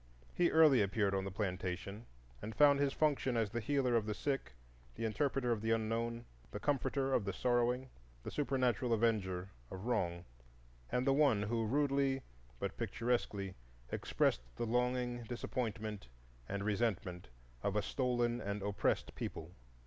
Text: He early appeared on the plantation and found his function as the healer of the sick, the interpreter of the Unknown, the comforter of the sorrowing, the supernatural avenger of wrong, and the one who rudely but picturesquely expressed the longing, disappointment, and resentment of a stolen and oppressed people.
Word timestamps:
He 0.33 0.49
early 0.49 0.81
appeared 0.81 1.13
on 1.13 1.25
the 1.25 1.29
plantation 1.31 2.07
and 2.41 2.55
found 2.55 2.79
his 2.79 2.91
function 2.91 3.37
as 3.37 3.51
the 3.51 3.59
healer 3.59 3.95
of 3.95 4.07
the 4.07 4.15
sick, 4.15 4.53
the 4.95 5.05
interpreter 5.05 5.51
of 5.51 5.61
the 5.61 5.69
Unknown, 5.69 6.25
the 6.49 6.59
comforter 6.59 7.13
of 7.13 7.23
the 7.23 7.31
sorrowing, 7.33 7.87
the 8.23 8.31
supernatural 8.31 8.93
avenger 8.93 9.49
of 9.69 9.85
wrong, 9.85 10.25
and 10.91 11.05
the 11.05 11.13
one 11.13 11.43
who 11.43 11.67
rudely 11.67 12.23
but 12.59 12.77
picturesquely 12.77 13.53
expressed 13.91 14.41
the 14.55 14.65
longing, 14.65 15.21
disappointment, 15.25 16.07
and 16.49 16.63
resentment 16.63 17.27
of 17.61 17.75
a 17.75 17.83
stolen 17.83 18.41
and 18.41 18.63
oppressed 18.63 19.13
people. 19.13 19.51